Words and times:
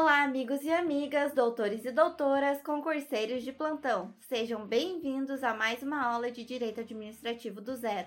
Olá, 0.00 0.22
amigos 0.22 0.62
e 0.62 0.70
amigas, 0.70 1.32
doutores 1.34 1.84
e 1.84 1.90
doutoras, 1.90 2.62
concurseiros 2.62 3.42
de 3.42 3.50
plantão. 3.50 4.14
Sejam 4.20 4.64
bem-vindos 4.64 5.42
a 5.42 5.52
mais 5.52 5.82
uma 5.82 6.00
aula 6.00 6.30
de 6.30 6.44
Direito 6.44 6.80
Administrativo 6.80 7.60
do 7.60 7.74
Zero. 7.74 8.06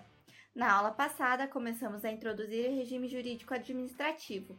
Na 0.56 0.72
aula 0.72 0.92
passada, 0.92 1.50
começamos 1.50 2.06
a 2.06 2.10
introduzir 2.10 2.70
o 2.70 2.76
regime 2.78 3.10
jurídico 3.10 3.54
administrativo. 3.54 4.58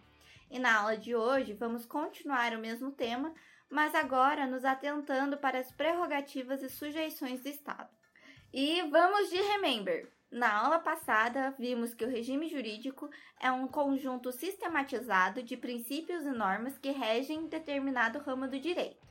E 0.50 0.58
na 0.58 0.80
aula 0.80 0.94
de 0.94 1.16
hoje, 1.16 1.54
vamos 1.54 1.86
continuar 1.86 2.52
o 2.52 2.60
mesmo 2.60 2.90
tema, 2.92 3.32
mas 3.70 3.94
agora 3.94 4.46
nos 4.46 4.62
atentando 4.62 5.38
para 5.38 5.58
as 5.58 5.72
prerrogativas 5.72 6.62
e 6.62 6.68
sujeições 6.68 7.40
do 7.40 7.48
Estado. 7.48 7.88
E 8.52 8.82
vamos 8.90 9.30
de 9.30 9.40
remember. 9.40 10.06
Na 10.32 10.50
aula 10.64 10.78
passada, 10.78 11.54
vimos 11.58 11.92
que 11.92 12.06
o 12.06 12.08
regime 12.08 12.48
jurídico 12.48 13.10
é 13.38 13.52
um 13.52 13.68
conjunto 13.68 14.32
sistematizado 14.32 15.42
de 15.42 15.58
princípios 15.58 16.24
e 16.24 16.30
normas 16.30 16.78
que 16.78 16.90
regem 16.90 17.48
determinado 17.48 18.18
ramo 18.18 18.48
do 18.48 18.58
direito. 18.58 19.06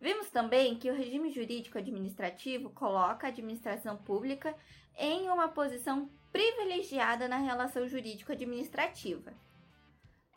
Vimos 0.00 0.28
também 0.28 0.74
que 0.74 0.90
o 0.90 0.94
regime 0.94 1.30
jurídico 1.30 1.78
administrativo 1.78 2.68
coloca 2.70 3.28
a 3.28 3.30
administração 3.30 3.96
pública 3.96 4.56
em 4.98 5.28
uma 5.30 5.46
posição 5.46 6.10
privilegiada 6.32 7.28
na 7.28 7.36
relação 7.36 7.86
jurídico-administrativa. 7.86 9.32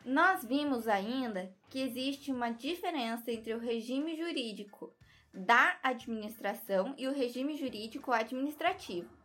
Nós 0.04 0.44
vimos 0.44 0.86
ainda 0.86 1.52
que 1.68 1.80
existe 1.80 2.30
uma 2.30 2.50
diferença 2.50 3.32
entre 3.32 3.52
o 3.52 3.58
regime 3.58 4.16
jurídico 4.16 4.94
da 5.34 5.76
administração 5.82 6.94
e 6.96 7.08
o 7.08 7.12
regime 7.12 7.56
jurídico 7.56 8.12
administrativo. 8.12 9.19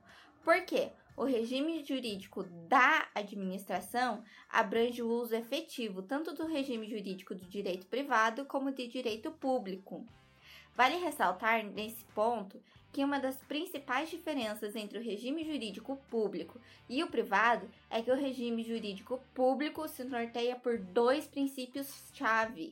Por 0.45 0.61
quê? 0.61 0.91
O 1.17 1.23
regime 1.23 1.83
jurídico 1.83 2.43
da 2.43 3.09
administração 3.15 4.23
abrange 4.47 5.01
o 5.01 5.09
uso 5.09 5.33
efetivo 5.33 6.03
tanto 6.03 6.35
do 6.35 6.45
regime 6.45 6.87
jurídico 6.87 7.33
do 7.33 7.47
direito 7.47 7.87
privado 7.87 8.45
como 8.45 8.71
de 8.71 8.85
direito 8.87 9.31
público. 9.31 10.05
Vale 10.75 10.97
ressaltar 10.97 11.65
nesse 11.65 12.05
ponto 12.13 12.61
que 12.93 13.03
uma 13.03 13.19
das 13.19 13.37
principais 13.37 14.07
diferenças 14.07 14.75
entre 14.75 14.99
o 14.99 15.03
regime 15.03 15.43
jurídico 15.43 15.97
público 16.11 16.61
e 16.87 17.03
o 17.03 17.09
privado 17.09 17.67
é 17.89 18.03
que 18.03 18.11
o 18.11 18.15
regime 18.15 18.63
jurídico 18.63 19.19
público 19.33 19.87
se 19.87 20.03
norteia 20.03 20.55
por 20.55 20.77
dois 20.77 21.25
princípios-chave 21.25 22.71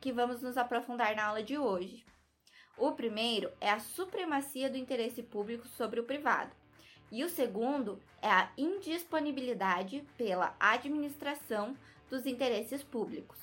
que 0.00 0.12
vamos 0.12 0.40
nos 0.42 0.56
aprofundar 0.56 1.16
na 1.16 1.24
aula 1.24 1.42
de 1.42 1.58
hoje. 1.58 2.04
O 2.78 2.92
primeiro 2.92 3.50
é 3.60 3.68
a 3.68 3.80
supremacia 3.80 4.70
do 4.70 4.78
interesse 4.78 5.24
público 5.24 5.66
sobre 5.66 5.98
o 5.98 6.04
privado, 6.04 6.59
e 7.10 7.24
o 7.24 7.28
segundo 7.28 8.00
é 8.22 8.28
a 8.28 8.50
indisponibilidade 8.56 10.04
pela 10.16 10.54
administração 10.58 11.76
dos 12.08 12.26
interesses 12.26 12.82
públicos. 12.82 13.38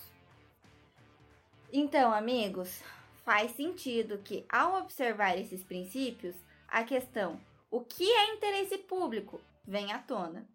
Então, 1.71 2.13
amigos, 2.13 2.81
faz 3.25 3.51
sentido 3.51 4.19
que, 4.19 4.45
ao 4.47 4.75
observar 4.81 5.37
esses 5.37 5.63
princípios, 5.63 6.35
a 6.67 6.83
questão 6.83 7.39
o 7.69 7.81
que 7.81 8.09
é 8.09 8.33
interesse 8.33 8.77
público 8.77 9.41
vem 9.65 9.91
à 9.91 9.99
tona. 9.99 10.47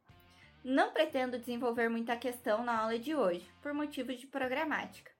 Não 0.64 0.92
pretendo 0.92 1.38
desenvolver 1.38 1.90
muita 1.90 2.16
questão 2.16 2.64
na 2.64 2.78
aula 2.78 2.98
de 2.98 3.14
hoje, 3.14 3.46
por 3.60 3.74
motivos 3.74 4.18
de 4.18 4.26
programática. 4.26 5.10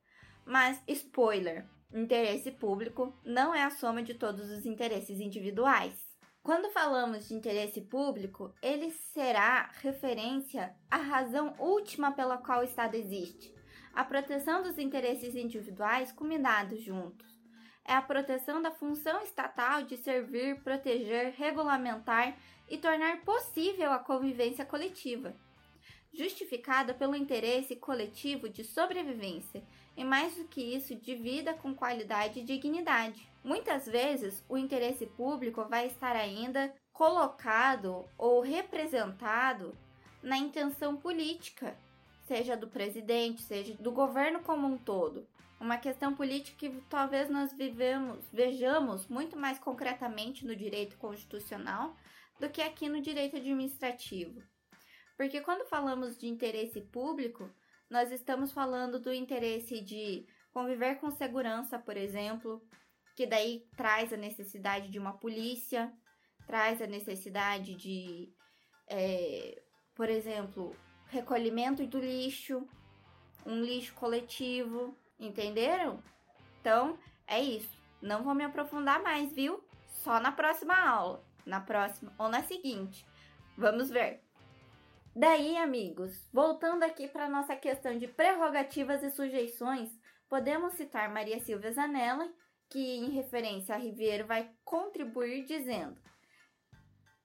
Mas, 0.46 0.80
spoiler, 0.88 1.66
interesse 1.92 2.50
público 2.50 3.12
não 3.24 3.54
é 3.54 3.62
a 3.62 3.70
soma 3.70 4.02
de 4.02 4.14
todos 4.14 4.50
os 4.50 4.64
interesses 4.64 5.20
individuais. 5.20 6.11
Quando 6.42 6.72
falamos 6.72 7.28
de 7.28 7.34
interesse 7.34 7.80
público, 7.80 8.52
ele 8.60 8.90
será 8.90 9.70
referência 9.80 10.74
à 10.90 10.96
razão 10.96 11.54
última 11.56 12.10
pela 12.10 12.36
qual 12.36 12.60
o 12.60 12.64
Estado 12.64 12.96
existe, 12.96 13.54
a 13.94 14.04
proteção 14.04 14.60
dos 14.60 14.76
interesses 14.76 15.36
individuais 15.36 16.10
combinados 16.10 16.82
juntos. 16.82 17.30
É 17.84 17.94
a 17.94 18.02
proteção 18.02 18.60
da 18.60 18.72
função 18.72 19.22
estatal 19.22 19.84
de 19.84 19.96
servir, 19.96 20.60
proteger, 20.62 21.32
regulamentar 21.36 22.36
e 22.68 22.76
tornar 22.76 23.20
possível 23.20 23.92
a 23.92 24.00
convivência 24.00 24.64
coletiva, 24.64 25.36
justificada 26.12 26.92
pelo 26.92 27.14
interesse 27.14 27.76
coletivo 27.76 28.48
de 28.48 28.64
sobrevivência 28.64 29.62
e, 29.96 30.04
mais 30.04 30.34
do 30.36 30.44
que 30.44 30.60
isso, 30.60 30.94
de 30.94 31.14
vida 31.14 31.54
com 31.54 31.74
qualidade 31.74 32.40
e 32.40 32.44
dignidade. 32.44 33.28
Muitas 33.44 33.86
vezes, 33.86 34.44
o 34.48 34.56
interesse 34.56 35.06
público 35.06 35.64
vai 35.64 35.86
estar 35.86 36.16
ainda 36.16 36.72
colocado 36.92 38.04
ou 38.16 38.40
representado 38.40 39.76
na 40.22 40.38
intenção 40.38 40.96
política, 40.96 41.76
seja 42.26 42.56
do 42.56 42.68
presidente, 42.68 43.42
seja 43.42 43.74
do 43.74 43.90
governo 43.90 44.40
como 44.40 44.66
um 44.66 44.78
todo 44.78 45.26
uma 45.62 45.78
questão 45.78 46.12
política 46.12 46.58
que 46.58 46.82
talvez 46.90 47.30
nós 47.30 47.52
vivemos, 47.52 48.28
vejamos 48.32 49.06
muito 49.06 49.38
mais 49.38 49.60
concretamente 49.60 50.44
no 50.44 50.56
direito 50.56 50.96
constitucional 50.96 51.96
do 52.40 52.50
que 52.50 52.60
aqui 52.60 52.88
no 52.88 53.00
direito 53.00 53.36
administrativo. 53.36 54.42
Porque 55.16 55.40
quando 55.40 55.68
falamos 55.68 56.18
de 56.18 56.26
interesse 56.26 56.80
público, 56.80 57.48
nós 57.92 58.10
estamos 58.10 58.52
falando 58.52 58.98
do 58.98 59.12
interesse 59.12 59.80
de 59.80 60.26
conviver 60.52 60.96
com 60.96 61.10
segurança, 61.10 61.78
por 61.78 61.96
exemplo, 61.96 62.60
que 63.14 63.26
daí 63.26 63.66
traz 63.76 64.12
a 64.12 64.16
necessidade 64.16 64.88
de 64.88 64.98
uma 64.98 65.12
polícia, 65.12 65.92
traz 66.46 66.82
a 66.82 66.86
necessidade 66.86 67.74
de, 67.76 68.32
é, 68.88 69.62
por 69.94 70.08
exemplo, 70.08 70.74
recolhimento 71.06 71.86
do 71.86 72.00
lixo, 72.00 72.66
um 73.46 73.60
lixo 73.60 73.94
coletivo, 73.94 74.96
Entenderam? 75.22 76.02
Então, 76.60 76.98
é 77.28 77.40
isso. 77.40 77.80
Não 78.00 78.24
vou 78.24 78.34
me 78.34 78.42
aprofundar 78.42 79.00
mais, 79.00 79.32
viu? 79.32 79.62
Só 79.86 80.18
na 80.18 80.32
próxima 80.32 80.74
aula. 80.74 81.24
Na 81.46 81.60
próxima 81.60 82.12
ou 82.18 82.28
na 82.28 82.42
seguinte. 82.42 83.06
Vamos 83.56 83.88
ver. 83.88 84.20
Daí, 85.14 85.58
amigos, 85.58 86.26
voltando 86.32 86.84
aqui 86.84 87.06
para 87.06 87.28
nossa 87.28 87.54
questão 87.54 87.98
de 87.98 88.08
prerrogativas 88.08 89.02
e 89.02 89.10
sujeições, 89.10 89.90
podemos 90.26 90.72
citar 90.72 91.12
Maria 91.12 91.38
Silvia 91.38 91.70
Zanella, 91.70 92.32
que 92.70 92.96
em 92.96 93.10
referência 93.10 93.74
a 93.74 93.78
Ribeiro 93.78 94.26
vai 94.26 94.50
contribuir 94.64 95.44
dizendo: 95.44 96.00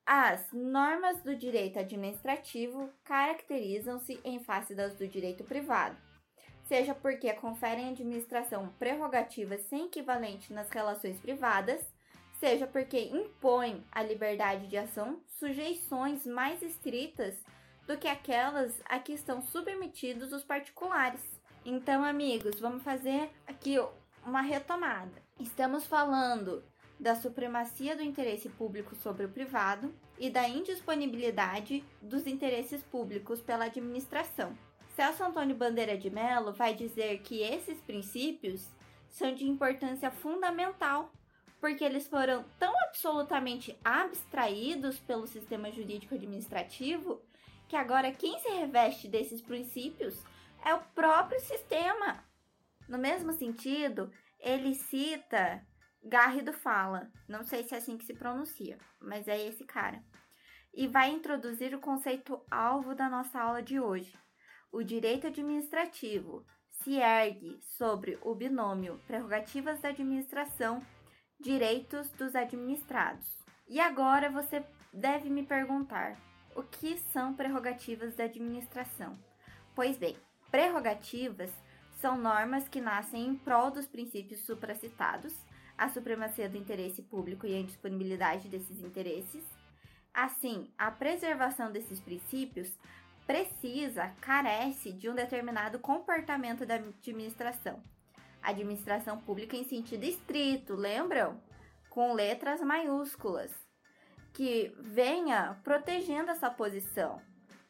As 0.06 0.52
normas 0.52 1.24
do 1.24 1.34
direito 1.34 1.80
administrativo 1.80 2.92
caracterizam-se 3.06 4.20
em 4.22 4.44
face 4.44 4.76
das 4.76 4.94
do 4.96 5.08
direito 5.08 5.46
privado 5.46 5.96
seja 6.68 6.94
porque 6.94 7.32
conferem 7.34 7.88
à 7.88 7.90
administração 7.92 8.70
prerrogativas 8.78 9.62
sem 9.62 9.86
equivalente 9.86 10.52
nas 10.52 10.70
relações 10.70 11.18
privadas, 11.20 11.82
seja 12.40 12.68
porque 12.68 13.00
impõem 13.00 13.84
à 13.92 14.04
liberdade 14.04 14.68
de 14.68 14.78
ação 14.78 15.22
sujeições 15.40 16.26
mais 16.26 16.62
estritas 16.62 17.42
do 17.88 17.98
que 17.98 18.08
aquelas 18.08 18.74
a 18.86 19.00
que 19.00 19.14
estão 19.14 19.42
submetidos 19.42 20.34
os 20.34 20.44
particulares. 20.44 21.22
Então, 21.66 22.04
amigos, 22.04 22.60
vamos 22.60 22.84
fazer 22.84 23.30
aqui 23.48 23.78
uma 24.26 24.42
retomada. 24.42 25.24
Estamos 25.40 25.86
falando 25.88 26.64
da 27.00 27.16
supremacia 27.16 27.96
do 27.96 28.04
interesse 28.04 28.50
público 28.50 28.96
sobre 28.96 29.26
o 29.26 29.30
privado 29.30 29.94
e 30.20 30.30
da 30.30 30.48
indisponibilidade 30.48 31.84
dos 32.02 32.28
interesses 32.28 32.84
públicos 32.84 33.40
pela 33.40 33.66
administração. 33.66 34.58
Celso 34.96 35.24
Antônio 35.24 35.56
Bandeira 35.56 35.98
de 35.98 36.10
Mello 36.10 36.52
vai 36.52 36.74
dizer 36.74 37.20
que 37.20 37.42
esses 37.42 37.80
princípios 37.82 38.68
são 39.10 39.34
de 39.34 39.48
importância 39.48 40.10
fundamental, 40.10 41.12
porque 41.62 41.84
eles 41.84 42.08
foram 42.08 42.44
tão 42.58 42.74
absolutamente 42.82 43.78
abstraídos 43.84 44.98
pelo 45.00 45.28
sistema 45.28 45.72
jurídico 45.72 46.16
administrativo 46.16 47.22
que 47.68 47.76
agora 47.76 48.12
quem 48.12 48.40
se 48.40 48.50
reveste 48.50 49.08
desses 49.08 49.42
princípios 49.42 50.22
é 50.66 50.74
o 50.74 50.84
próprio 50.96 51.40
sistema. 51.40 52.24
No 52.88 52.98
mesmo 52.98 53.34
sentido, 53.34 54.12
ele 54.40 54.74
cita 54.76 55.66
Garrido 56.04 56.54
Fala, 56.54 57.12
não 57.28 57.44
sei 57.44 57.64
se 57.64 57.76
é 57.76 57.78
assim 57.78 57.98
que 57.98 58.06
se 58.06 58.14
pronuncia, 58.14 58.78
mas 59.02 59.28
é 59.28 59.40
esse 59.46 59.66
cara, 59.66 60.02
e 60.74 60.88
vai 60.88 61.10
introduzir 61.10 61.74
o 61.76 61.82
conceito 61.82 62.40
alvo 62.50 62.96
da 62.96 63.10
nossa 63.10 63.42
aula 63.42 63.62
de 63.62 63.80
hoje, 63.80 64.18
o 64.72 64.84
direito 64.84 65.28
administrativo 65.28 66.46
se 66.70 66.98
ergue 66.98 67.60
sobre 67.62 68.18
o 68.22 68.36
binômio 68.36 69.00
prerrogativas 69.08 69.80
da 69.80 69.90
administração, 69.90 70.86
direitos 71.40 72.10
dos 72.12 72.36
administrados. 72.36 73.28
E 73.68 73.80
agora 73.80 74.30
você 74.30 74.64
deve 74.94 75.30
me 75.30 75.44
perguntar: 75.44 76.18
o 76.58 76.64
que 76.64 76.98
são 77.14 77.36
prerrogativas 77.36 78.16
da 78.16 78.24
administração? 78.24 79.16
Pois 79.76 79.96
bem, 79.96 80.18
prerrogativas 80.50 81.52
são 82.02 82.18
normas 82.18 82.68
que 82.68 82.82
nascem 82.82 83.28
em 83.28 83.36
prol 83.36 83.70
dos 83.70 83.86
princípios 83.86 84.42
supracitados, 84.42 85.36
a 85.78 85.88
supremacia 85.88 86.50
do 86.50 86.58
interesse 86.58 87.04
público 87.04 87.46
e 87.46 87.54
a 87.54 87.60
indisponibilidade 87.60 88.50
desses 88.50 88.82
interesses. 88.82 89.44
Assim, 90.12 90.72
a 90.76 90.90
preservação 90.90 91.72
desses 91.72 92.00
princípios 92.00 92.76
precisa, 93.28 94.08
carece 94.20 94.92
de 94.92 95.08
um 95.08 95.14
determinado 95.14 95.78
comportamento 95.78 96.66
da 96.66 96.76
administração. 96.76 97.84
administração 98.42 99.20
pública 99.20 99.56
em 99.56 99.64
sentido 99.64 100.06
estrito, 100.06 100.74
lembram? 100.74 101.40
Com 101.90 102.14
letras 102.14 102.62
maiúsculas, 102.62 103.67
que 104.34 104.74
venha 104.80 105.58
protegendo 105.64 106.32
essa 106.32 106.50
posição 106.50 107.22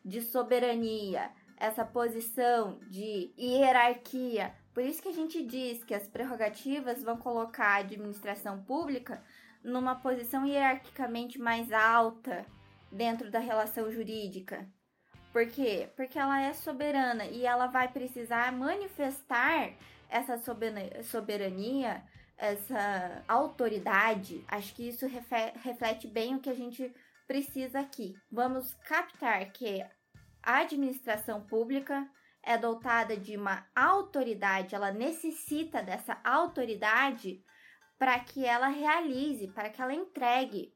de 0.04 0.22
soberania, 0.22 1.32
essa 1.58 1.84
posição 1.86 2.80
de 2.90 3.32
hierarquia. 3.38 4.54
Por 4.74 4.84
isso 4.84 5.02
que 5.02 5.10
a 5.10 5.14
gente 5.14 5.44
diz 5.44 5.84
que 5.84 5.94
as 5.94 6.08
prerrogativas 6.08 7.04
vão 7.04 7.18
colocar 7.18 7.76
a 7.76 7.78
administração 7.78 8.62
pública 8.64 9.24
numa 9.64 9.96
posição 9.96 10.46
hierarquicamente 10.46 11.40
mais 11.40 11.72
alta 11.72 12.46
dentro 12.92 13.30
da 13.30 13.40
relação 13.40 13.92
jurídica. 13.92 14.68
Por 15.34 15.46
quê? 15.48 15.90
Porque 15.96 16.18
ela 16.18 16.42
é 16.42 16.54
soberana 16.54 17.26
e 17.26 17.46
ela 17.46 17.68
vai 17.68 17.88
precisar 17.88 18.52
manifestar 18.52 19.74
essa 20.10 20.38
soberania, 21.04 22.04
essa 22.38 23.24
autoridade. 23.28 24.46
Acho 24.48 24.74
que 24.76 24.88
isso 24.90 25.08
reflete 25.08 26.08
bem 26.08 26.36
o 26.36 26.40
que 26.40 26.50
a 26.50 26.56
gente 26.56 26.94
precisa 27.28 27.80
aqui. 27.80 28.16
Vamos 28.32 28.74
captar 28.86 29.52
que 29.52 29.84
a 30.44 30.60
administração 30.60 31.42
pública 31.42 32.08
é 32.44 32.58
dotada 32.58 33.18
de 33.18 33.36
uma 33.36 33.68
autoridade, 33.76 34.74
ela 34.74 34.92
necessita 34.92 35.84
dessa 35.84 36.18
autoridade 36.24 37.44
para 38.00 38.18
que 38.20 38.46
ela 38.46 38.68
realize, 38.68 39.48
para 39.50 39.70
que 39.70 39.82
ela 39.82 39.94
entregue 39.94 40.74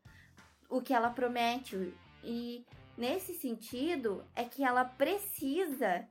o 0.70 0.82
que 0.82 0.94
ela 0.94 1.10
promete. 1.12 1.94
E 2.24 2.66
nesse 2.98 3.36
sentido 3.36 4.26
é 4.36 4.44
que 4.44 4.64
ela 4.64 4.84
precisa 4.84 6.06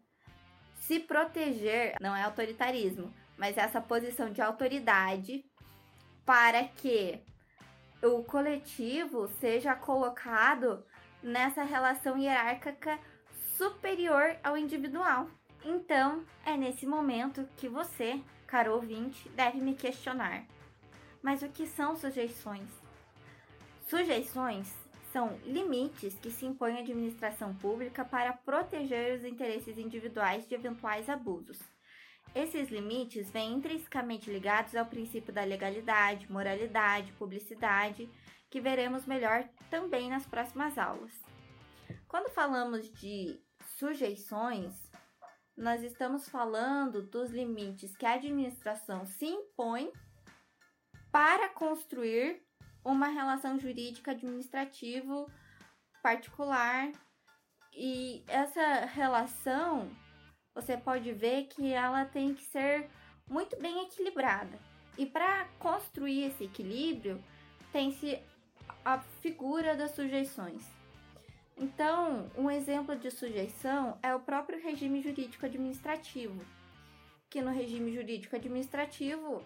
se 0.76 1.00
proteger, 1.00 1.97
não 2.00 2.17
é 2.17 2.23
autoritarismo, 2.23 3.12
mas 3.40 3.56
essa 3.56 3.81
posição 3.81 4.31
de 4.31 4.42
autoridade 4.42 5.42
para 6.26 6.62
que 6.62 7.19
o 8.02 8.22
coletivo 8.22 9.28
seja 9.40 9.75
colocado 9.75 10.84
nessa 11.22 11.62
relação 11.62 12.19
hierárquica 12.19 12.98
superior 13.56 14.37
ao 14.44 14.58
individual. 14.58 15.26
Então, 15.64 16.22
é 16.44 16.54
nesse 16.54 16.87
momento 16.87 17.48
que 17.56 17.66
você, 17.66 18.20
caro 18.46 18.75
ouvinte, 18.75 19.26
deve 19.31 19.58
me 19.58 19.75
questionar. 19.75 20.44
Mas 21.22 21.42
o 21.42 21.48
que 21.48 21.66
são 21.66 21.96
sujeições? 21.96 22.69
Sujeições 23.87 24.70
são 25.14 25.38
limites 25.44 26.14
que 26.19 26.31
se 26.31 26.44
impõe 26.44 26.76
à 26.76 26.81
administração 26.81 27.54
pública 27.54 28.04
para 28.04 28.34
proteger 28.34 29.16
os 29.16 29.25
interesses 29.25 29.78
individuais 29.78 30.46
de 30.46 30.54
eventuais 30.54 31.08
abusos. 31.08 31.58
Esses 32.34 32.69
limites 32.69 33.31
vêm 33.31 33.55
intrinsecamente 33.55 34.31
ligados 34.31 34.75
ao 34.75 34.87
princípio 34.87 35.32
da 35.32 35.43
legalidade, 35.43 36.31
moralidade, 36.31 37.12
publicidade, 37.12 38.08
que 38.49 38.61
veremos 38.61 39.05
melhor 39.06 39.49
também 39.69 40.08
nas 40.08 40.26
próximas 40.26 40.78
aulas. 40.78 41.12
Quando 42.06 42.31
falamos 42.31 42.90
de 42.93 43.40
sujeições, 43.78 44.75
nós 45.56 45.82
estamos 45.82 46.28
falando 46.28 47.02
dos 47.02 47.31
limites 47.31 47.96
que 47.96 48.06
a 48.06 48.14
administração 48.14 49.05
se 49.06 49.26
impõe 49.26 49.93
para 51.12 51.49
construir 51.50 52.43
uma 52.84 53.08
relação 53.08 53.58
jurídica 53.58 54.12
administrativo 54.12 55.31
particular. 56.02 56.90
E 57.73 58.25
essa 58.26 58.87
relação, 58.87 59.90
você 60.55 60.76
pode 60.76 61.12
ver 61.12 61.44
que 61.44 61.73
ela 61.73 62.05
tem 62.05 62.35
que 62.35 62.43
ser 62.44 62.88
muito 63.29 63.56
bem 63.61 63.85
equilibrada. 63.85 64.58
E 64.99 65.06
para 65.06 65.47
construir 65.58 66.25
esse 66.25 66.44
equilíbrio, 66.44 67.23
tem-se 67.73 68.19
a 68.85 68.99
figura 68.99 69.75
das 69.75 69.93
sujeições. 69.93 70.64
Então, 71.56 72.31
um 72.37 72.50
exemplo 72.50 72.97
de 72.97 73.11
sujeição 73.11 73.99
é 74.02 74.14
o 74.14 74.20
próprio 74.20 74.62
regime 74.62 75.02
jurídico 75.02 75.44
administrativo, 75.44 76.41
que 77.29 77.43
no 77.43 77.50
regime 77.50 77.94
jurídico 77.94 78.35
administrativo 78.35 79.43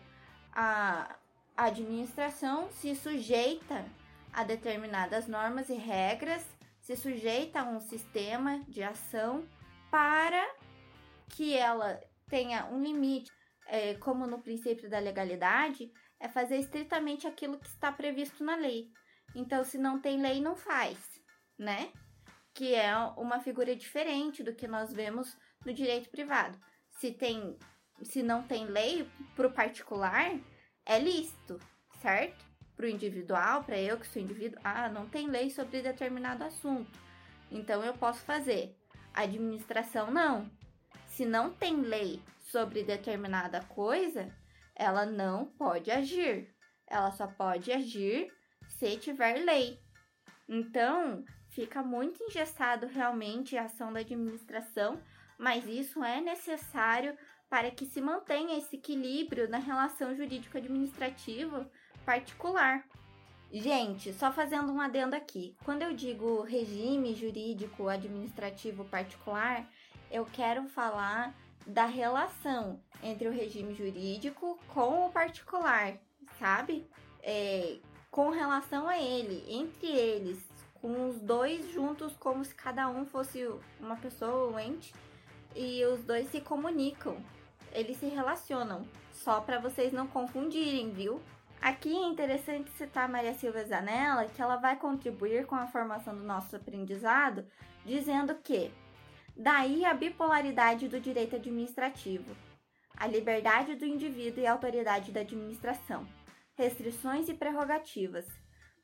a 0.52 1.16
administração 1.56 2.68
se 2.70 2.94
sujeita 2.94 3.84
a 4.32 4.44
determinadas 4.44 5.26
normas 5.26 5.68
e 5.68 5.74
regras, 5.74 6.44
se 6.80 6.96
sujeita 6.96 7.60
a 7.60 7.64
um 7.64 7.80
sistema 7.80 8.60
de 8.68 8.82
ação 8.82 9.44
para 9.90 10.44
que 11.30 11.56
ela 11.56 12.00
tenha 12.28 12.66
um 12.66 12.82
limite, 12.82 13.30
é, 13.66 13.94
como 13.94 14.26
no 14.26 14.42
princípio 14.42 14.88
da 14.88 14.98
legalidade, 14.98 15.90
é 16.20 16.28
fazer 16.28 16.56
estritamente 16.58 17.26
aquilo 17.26 17.58
que 17.58 17.68
está 17.68 17.90
previsto 17.90 18.44
na 18.44 18.56
lei. 18.56 18.88
Então, 19.34 19.64
se 19.64 19.78
não 19.78 20.00
tem 20.00 20.20
lei, 20.20 20.40
não 20.40 20.54
faz, 20.54 20.98
né? 21.58 21.92
que 22.54 22.72
é 22.72 22.96
uma 23.16 23.40
figura 23.40 23.74
diferente 23.74 24.42
do 24.42 24.54
que 24.54 24.68
nós 24.68 24.92
vemos 24.92 25.36
no 25.66 25.74
direito 25.74 26.08
privado. 26.08 26.56
Se 26.88 27.10
tem, 27.10 27.58
se 28.02 28.22
não 28.22 28.44
tem 28.44 28.64
lei 28.66 29.10
para 29.34 29.48
o 29.48 29.52
particular, 29.52 30.38
é 30.86 30.98
lícito, 31.00 31.58
certo? 32.00 32.44
Para 32.76 32.86
o 32.86 32.88
individual, 32.88 33.64
para 33.64 33.78
eu 33.78 33.98
que 33.98 34.06
sou 34.06 34.22
indivíduo, 34.22 34.60
ah, 34.62 34.88
não 34.88 35.08
tem 35.08 35.28
lei 35.28 35.50
sobre 35.50 35.82
determinado 35.82 36.44
assunto. 36.44 36.96
Então 37.50 37.82
eu 37.82 37.94
posso 37.94 38.20
fazer. 38.20 38.76
A 39.12 39.22
administração 39.22 40.10
não. 40.10 40.48
Se 41.14 41.24
não 41.24 41.50
tem 41.50 41.80
lei 41.80 42.20
sobre 42.40 42.82
determinada 42.82 43.60
coisa, 43.66 44.34
ela 44.74 45.06
não 45.06 45.44
pode 45.44 45.88
agir. 45.92 46.52
Ela 46.88 47.12
só 47.12 47.28
pode 47.28 47.70
agir 47.70 48.32
se 48.66 48.96
tiver 48.96 49.44
lei. 49.44 49.78
Então, 50.48 51.24
fica 51.50 51.84
muito 51.84 52.20
engessado 52.24 52.88
realmente 52.88 53.56
a 53.56 53.66
ação 53.66 53.92
da 53.92 54.00
administração, 54.00 55.00
mas 55.38 55.64
isso 55.68 56.02
é 56.02 56.20
necessário 56.20 57.16
para 57.48 57.70
que 57.70 57.86
se 57.86 58.00
mantenha 58.00 58.58
esse 58.58 58.74
equilíbrio 58.74 59.48
na 59.48 59.58
relação 59.58 60.16
jurídico-administrativa 60.16 61.70
particular. 62.04 62.84
Gente, 63.52 64.12
só 64.12 64.32
fazendo 64.32 64.72
um 64.72 64.80
adendo 64.80 65.14
aqui. 65.14 65.56
Quando 65.64 65.82
eu 65.82 65.94
digo 65.94 66.42
regime 66.42 67.14
jurídico 67.14 67.88
administrativo 67.88 68.84
particular, 68.86 69.64
eu 70.14 70.24
quero 70.24 70.68
falar 70.68 71.34
da 71.66 71.86
relação 71.86 72.80
entre 73.02 73.26
o 73.26 73.32
regime 73.32 73.74
jurídico 73.74 74.56
com 74.68 75.06
o 75.06 75.10
particular, 75.10 75.94
sabe? 76.38 76.86
É, 77.20 77.78
com 78.12 78.30
relação 78.30 78.86
a 78.86 78.96
ele, 78.96 79.44
entre 79.48 79.88
eles, 79.88 80.38
com 80.74 81.08
os 81.08 81.20
dois 81.20 81.68
juntos 81.72 82.14
como 82.14 82.44
se 82.44 82.54
cada 82.54 82.88
um 82.88 83.04
fosse 83.04 83.44
uma 83.80 83.96
pessoa, 83.96 84.52
um 84.52 84.58
ente, 84.58 84.94
e 85.56 85.84
os 85.84 86.04
dois 86.04 86.30
se 86.30 86.40
comunicam, 86.40 87.16
eles 87.72 87.96
se 87.96 88.06
relacionam, 88.06 88.86
só 89.10 89.40
para 89.40 89.58
vocês 89.58 89.92
não 89.92 90.06
confundirem, 90.06 90.92
viu? 90.92 91.20
Aqui 91.60 91.92
é 91.92 92.06
interessante 92.06 92.70
citar 92.72 93.08
Maria 93.08 93.34
Silva 93.34 93.64
Zanella, 93.64 94.26
que 94.26 94.40
ela 94.40 94.56
vai 94.56 94.76
contribuir 94.76 95.44
com 95.44 95.56
a 95.56 95.66
formação 95.66 96.14
do 96.14 96.22
nosso 96.22 96.54
aprendizado, 96.54 97.44
dizendo 97.84 98.36
que 98.36 98.70
daí 99.36 99.84
a 99.84 99.94
bipolaridade 99.94 100.88
do 100.88 101.00
direito 101.00 101.36
administrativo, 101.36 102.36
a 102.96 103.06
liberdade 103.06 103.74
do 103.74 103.84
indivíduo 103.84 104.42
e 104.42 104.46
a 104.46 104.52
autoridade 104.52 105.12
da 105.12 105.20
administração, 105.20 106.06
restrições 106.56 107.28
e 107.28 107.34
prerrogativas, 107.34 108.26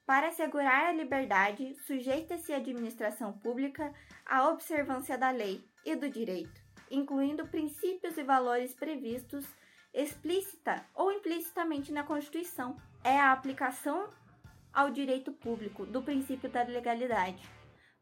para 0.04 0.28
assegurar 0.28 0.87
a 0.87 0.92
liberdade, 0.92 1.75
sujeita-se 1.87 2.52
a 2.52 2.57
administração 2.57 3.33
pública 3.33 3.95
à 4.26 4.49
observância 4.49 5.16
da 5.16 5.30
lei 5.30 5.64
e 5.87 5.95
do 5.95 6.11
direito, 6.11 6.61
incluindo 6.90 7.47
princípios 7.47 8.19
e 8.19 8.25
valores 8.25 8.75
previstos 8.75 9.47
explícita 9.92 10.85
ou 10.95 11.12
implicitamente 11.12 11.92
na 11.92 12.02
Constituição. 12.02 12.76
É 13.02 13.19
a 13.19 13.33
aplicação 13.33 14.09
ao 14.73 14.90
direito 14.90 15.33
público 15.33 15.85
do 15.87 16.02
princípio 16.02 16.50
da 16.50 16.62
legalidade. 16.62 17.60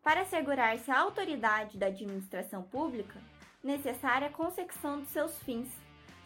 Para 0.08 0.22
assegurar-se 0.22 0.90
a 0.90 1.00
autoridade 1.00 1.76
da 1.76 1.88
administração 1.88 2.62
pública, 2.62 3.20
necessária 3.62 4.28
a 4.28 4.32
consecução 4.32 5.02
de 5.02 5.08
seus 5.08 5.36
fins. 5.42 5.68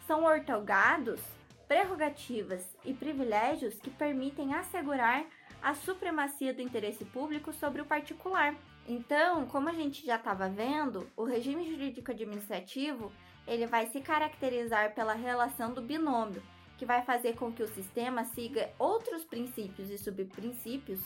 São 0.07 0.23
ortogados 0.23 1.19
prerrogativas 1.67 2.65
e 2.85 2.93
privilégios 2.93 3.77
que 3.81 3.89
permitem 3.89 4.53
assegurar 4.53 5.25
a 5.61 5.73
supremacia 5.73 6.53
do 6.53 6.61
interesse 6.61 7.03
público 7.03 7.51
sobre 7.51 7.81
o 7.81 7.85
particular. 7.85 8.55
Então, 8.87 9.45
como 9.47 9.67
a 9.67 9.73
gente 9.73 10.05
já 10.05 10.15
estava 10.15 10.47
vendo, 10.47 11.11
o 11.17 11.25
regime 11.25 11.69
jurídico 11.69 12.11
administrativo 12.11 13.11
ele 13.45 13.67
vai 13.67 13.87
se 13.87 13.99
caracterizar 13.99 14.95
pela 14.95 15.13
relação 15.13 15.73
do 15.73 15.81
binômio, 15.81 16.41
que 16.77 16.85
vai 16.85 17.01
fazer 17.01 17.35
com 17.35 17.51
que 17.51 17.61
o 17.61 17.67
sistema 17.67 18.23
siga 18.23 18.71
outros 18.79 19.25
princípios 19.25 19.89
e 19.89 19.97
subprincípios 19.97 21.01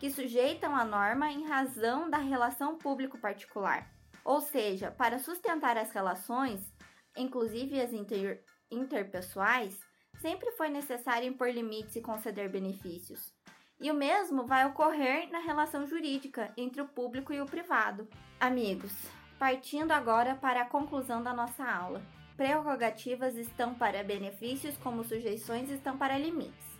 que 0.00 0.10
sujeitam 0.10 0.74
a 0.74 0.82
norma 0.82 1.30
em 1.30 1.44
razão 1.46 2.08
da 2.08 2.16
relação 2.16 2.78
público-particular. 2.78 3.86
Ou 4.24 4.40
seja, 4.40 4.90
para 4.90 5.18
sustentar 5.18 5.76
as 5.76 5.92
relações, 5.92 6.72
inclusive 7.14 7.78
as 7.78 7.92
inter 7.92 8.42
interpessoais, 8.70 9.78
sempre 10.20 10.50
foi 10.52 10.70
necessário 10.70 11.28
impor 11.28 11.50
limites 11.50 11.96
e 11.96 12.00
conceder 12.00 12.48
benefícios. 12.48 13.34
E 13.78 13.90
o 13.90 13.94
mesmo 13.94 14.46
vai 14.46 14.66
ocorrer 14.66 15.30
na 15.30 15.38
relação 15.38 15.86
jurídica 15.86 16.50
entre 16.56 16.80
o 16.80 16.88
público 16.88 17.32
e 17.32 17.40
o 17.40 17.46
privado. 17.46 18.08
Amigos, 18.38 18.92
partindo 19.38 19.92
agora 19.92 20.34
para 20.34 20.62
a 20.62 20.68
conclusão 20.68 21.22
da 21.22 21.34
nossa 21.34 21.64
aula. 21.64 22.00
Prerrogativas 22.38 23.36
estão 23.36 23.74
para 23.74 24.02
benefícios, 24.02 24.76
como 24.78 25.04
sujeições 25.04 25.68
estão 25.68 25.98
para 25.98 26.16
limites. 26.16 26.70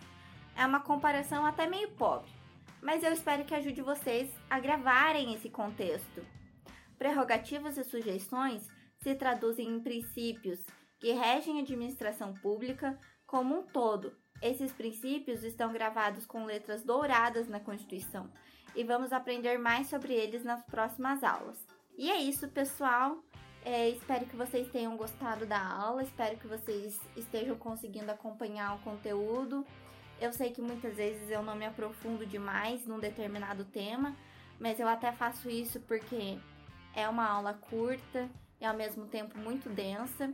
É 0.55 0.65
uma 0.65 0.79
comparação 0.79 1.45
até 1.45 1.67
meio 1.67 1.91
pobre, 1.91 2.31
mas 2.81 3.03
eu 3.03 3.13
espero 3.13 3.45
que 3.45 3.53
ajude 3.53 3.81
vocês 3.81 4.29
a 4.49 4.59
gravarem 4.59 5.33
esse 5.33 5.49
contexto. 5.49 6.25
Prerrogativas 6.97 7.77
e 7.77 7.83
sujeições 7.83 8.67
se 8.99 9.15
traduzem 9.15 9.67
em 9.67 9.79
princípios 9.79 10.59
que 10.99 11.11
regem 11.13 11.57
a 11.57 11.61
administração 11.61 12.33
pública 12.35 12.97
como 13.25 13.59
um 13.59 13.63
todo. 13.63 14.15
Esses 14.41 14.71
princípios 14.71 15.43
estão 15.43 15.71
gravados 15.71 16.25
com 16.25 16.45
letras 16.45 16.83
douradas 16.83 17.47
na 17.47 17.59
Constituição 17.59 18.31
e 18.75 18.83
vamos 18.83 19.11
aprender 19.11 19.57
mais 19.57 19.87
sobre 19.87 20.13
eles 20.13 20.43
nas 20.43 20.63
próximas 20.65 21.23
aulas. 21.23 21.57
E 21.97 22.09
é 22.09 22.17
isso, 22.17 22.47
pessoal. 22.47 23.23
É, 23.63 23.89
espero 23.89 24.25
que 24.25 24.35
vocês 24.35 24.67
tenham 24.71 24.97
gostado 24.97 25.45
da 25.45 25.61
aula, 25.61 26.01
espero 26.01 26.37
que 26.37 26.47
vocês 26.47 26.99
estejam 27.15 27.55
conseguindo 27.55 28.11
acompanhar 28.11 28.75
o 28.75 28.79
conteúdo. 28.79 29.65
Eu 30.21 30.31
sei 30.31 30.51
que 30.51 30.61
muitas 30.61 30.95
vezes 30.95 31.31
eu 31.31 31.41
não 31.41 31.55
me 31.55 31.65
aprofundo 31.65 32.27
demais 32.27 32.85
num 32.85 32.99
determinado 32.99 33.65
tema, 33.65 34.15
mas 34.59 34.79
eu 34.79 34.87
até 34.87 35.11
faço 35.11 35.49
isso 35.49 35.79
porque 35.79 36.37
é 36.95 37.09
uma 37.09 37.27
aula 37.27 37.55
curta 37.55 38.29
e 38.59 38.65
ao 38.65 38.75
mesmo 38.75 39.07
tempo 39.07 39.35
muito 39.39 39.67
densa. 39.67 40.31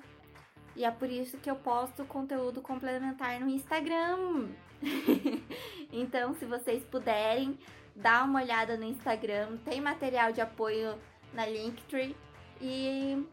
E 0.76 0.84
é 0.84 0.92
por 0.92 1.10
isso 1.10 1.38
que 1.38 1.50
eu 1.50 1.56
posto 1.56 2.04
conteúdo 2.04 2.62
complementar 2.62 3.40
no 3.40 3.48
Instagram. 3.48 4.50
então, 5.92 6.34
se 6.34 6.46
vocês 6.46 6.84
puderem, 6.84 7.58
dá 7.96 8.26
uma 8.26 8.42
olhada 8.42 8.76
no 8.76 8.84
Instagram, 8.84 9.56
tem 9.64 9.80
material 9.80 10.34
de 10.34 10.42
apoio 10.42 11.00
na 11.34 11.46
Linktree 11.46 12.14
e 12.62 13.26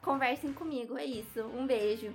conversem 0.00 0.54
comigo. 0.54 0.96
É 0.96 1.04
isso. 1.04 1.44
Um 1.44 1.66
beijo. 1.66 2.10